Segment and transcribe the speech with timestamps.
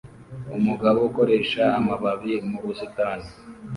[0.57, 3.27] Umugabo ukoresha amababi mu busitani